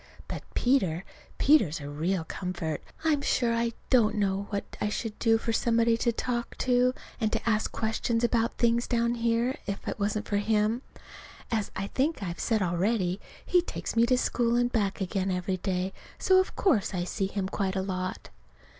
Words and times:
But 0.27 0.41
Peter 0.55 1.05
Peter's 1.37 1.79
a 1.79 1.87
real 1.87 2.23
comfort. 2.23 2.81
I'm 3.03 3.21
sure 3.21 3.53
I 3.53 3.73
don't 3.91 4.15
know 4.15 4.47
what 4.49 4.75
I 4.81 4.89
should 4.89 5.19
do 5.19 5.37
for 5.37 5.53
somebody 5.53 5.95
to 5.97 6.11
talk 6.11 6.57
to 6.65 6.95
and 7.19 7.39
ask 7.45 7.71
questions 7.71 8.23
about 8.23 8.57
things 8.57 8.87
down 8.87 9.13
here, 9.13 9.59
if 9.67 9.87
it 9.87 9.99
wasn't 9.99 10.27
for 10.27 10.37
him. 10.37 10.81
As 11.51 11.69
I 11.75 11.85
think 11.85 12.23
I've 12.23 12.39
said 12.39 12.63
already, 12.63 13.21
he 13.45 13.61
takes 13.61 13.95
me 13.95 14.07
to 14.07 14.17
school 14.17 14.55
and 14.55 14.71
back 14.71 15.01
again 15.01 15.29
every 15.29 15.57
day; 15.57 15.93
so 16.17 16.39
of 16.39 16.55
course 16.55 16.95
I 16.95 17.03
see 17.03 17.27
him 17.27 17.47
quite 17.47 17.75
a 17.75 17.83
lot. 17.83 18.31